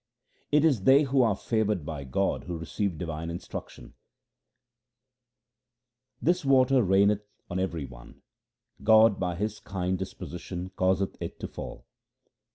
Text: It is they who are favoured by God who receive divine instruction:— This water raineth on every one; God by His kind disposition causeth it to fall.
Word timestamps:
It 0.51 0.65
is 0.65 0.81
they 0.85 1.03
who 1.03 1.21
are 1.21 1.35
favoured 1.35 1.85
by 1.85 2.05
God 2.05 2.45
who 2.45 2.57
receive 2.57 2.97
divine 2.97 3.29
instruction:— 3.29 3.93
This 6.23 6.43
water 6.43 6.81
raineth 6.81 7.21
on 7.51 7.59
every 7.59 7.85
one; 7.85 8.23
God 8.83 9.19
by 9.19 9.35
His 9.35 9.59
kind 9.59 9.99
disposition 9.99 10.71
causeth 10.75 11.17
it 11.21 11.39
to 11.41 11.47
fall. 11.47 11.85